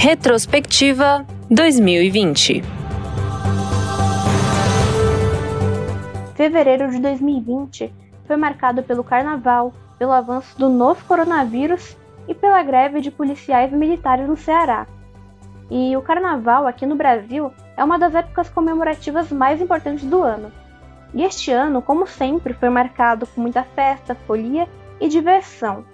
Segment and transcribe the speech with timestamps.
[0.00, 2.62] Retrospectiva 2020
[6.36, 7.92] Fevereiro de 2020
[8.24, 11.96] foi marcado pelo carnaval, pelo avanço do novo coronavírus
[12.28, 14.86] e pela greve de policiais militares no Ceará.
[15.68, 20.52] E o carnaval aqui no Brasil é uma das épocas comemorativas mais importantes do ano.
[21.12, 24.68] E este ano, como sempre, foi marcado com muita festa, folia
[25.00, 25.84] e diversão.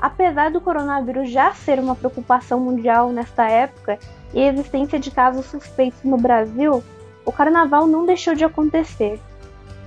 [0.00, 3.98] Apesar do coronavírus já ser uma preocupação mundial nesta época
[4.32, 6.82] e a existência de casos suspeitos no Brasil,
[7.24, 9.20] o carnaval não deixou de acontecer.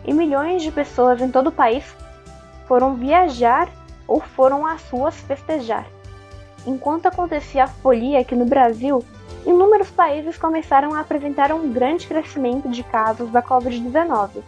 [0.06, 1.84] E milhões de pessoas em todo o país
[2.68, 3.68] foram viajar
[4.08, 5.88] ou foram às ruas festejar.
[6.68, 9.04] Enquanto acontecia a folia aqui no Brasil,
[9.46, 14.44] inúmeros países começaram a apresentar um grande crescimento de casos da Covid-19,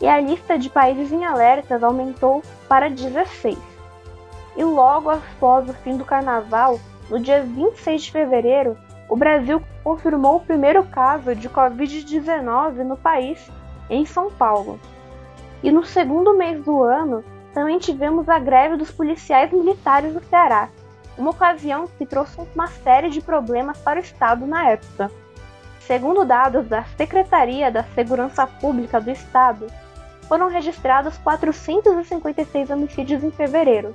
[0.00, 3.58] e a lista de países em alertas aumentou para 16.
[4.58, 8.76] E logo após o fim do carnaval, no dia 26 de fevereiro,
[9.08, 13.48] o Brasil confirmou o primeiro caso de Covid-19 no país,
[13.88, 14.80] em São Paulo.
[15.62, 17.22] E no segundo mês do ano,
[17.54, 20.68] também tivemos a greve dos policiais militares do Ceará,
[21.16, 25.08] uma ocasião que trouxe uma série de problemas para o Estado na época.
[25.78, 29.68] Segundo dados da Secretaria da Segurança Pública do Estado,
[30.22, 33.94] foram registrados 456 homicídios em fevereiro,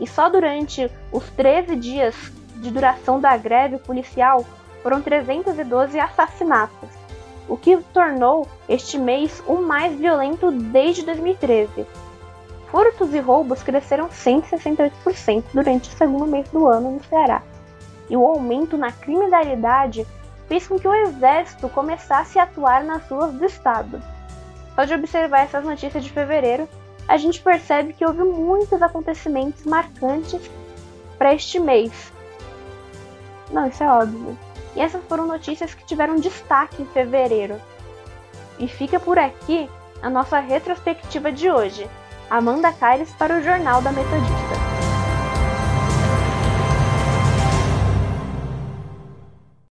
[0.00, 2.16] e só durante os 13 dias
[2.56, 4.44] de duração da greve policial
[4.82, 6.88] foram 312 assassinatos,
[7.48, 11.86] o que tornou este mês o mais violento desde 2013
[12.70, 17.42] Furtos e roubos cresceram 168% durante o segundo mês do ano no Ceará,
[18.08, 20.06] e o aumento na criminalidade
[20.46, 24.00] fez com que o exército começasse a atuar nas ruas do estado.
[24.76, 26.68] Só de observar essas notícias de fevereiro,
[27.10, 30.40] a gente percebe que houve muitos acontecimentos marcantes
[31.18, 32.12] para este mês.
[33.50, 34.38] Não, isso é óbvio.
[34.76, 37.60] E essas foram notícias que tiveram destaque em fevereiro.
[38.60, 39.68] E fica por aqui
[40.00, 41.90] a nossa retrospectiva de hoje.
[42.30, 44.69] Amanda Caires para o Jornal da Metodista.